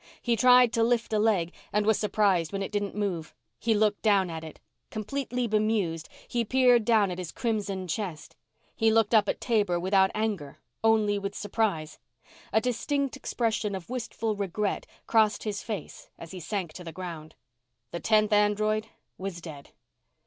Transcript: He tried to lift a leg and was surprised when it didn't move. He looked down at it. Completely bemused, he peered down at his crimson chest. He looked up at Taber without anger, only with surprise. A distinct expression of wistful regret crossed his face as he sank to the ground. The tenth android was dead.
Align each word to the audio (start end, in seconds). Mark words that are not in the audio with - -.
He 0.19 0.35
tried 0.35 0.73
to 0.73 0.81
lift 0.81 1.13
a 1.13 1.19
leg 1.19 1.53
and 1.71 1.85
was 1.85 1.99
surprised 1.99 2.51
when 2.51 2.63
it 2.63 2.71
didn't 2.71 2.95
move. 2.95 3.35
He 3.59 3.75
looked 3.75 4.01
down 4.01 4.31
at 4.31 4.43
it. 4.43 4.59
Completely 4.89 5.45
bemused, 5.45 6.09
he 6.27 6.43
peered 6.43 6.85
down 6.85 7.11
at 7.11 7.19
his 7.19 7.31
crimson 7.31 7.87
chest. 7.87 8.35
He 8.75 8.91
looked 8.91 9.13
up 9.13 9.29
at 9.29 9.39
Taber 9.39 9.79
without 9.79 10.09
anger, 10.15 10.57
only 10.83 11.19
with 11.19 11.35
surprise. 11.35 11.99
A 12.51 12.59
distinct 12.59 13.15
expression 13.15 13.75
of 13.75 13.91
wistful 13.91 14.35
regret 14.35 14.87
crossed 15.05 15.43
his 15.43 15.61
face 15.61 16.09
as 16.17 16.31
he 16.31 16.39
sank 16.39 16.73
to 16.73 16.83
the 16.83 16.91
ground. 16.91 17.35
The 17.91 17.99
tenth 17.99 18.33
android 18.33 18.87
was 19.19 19.39
dead. 19.39 19.69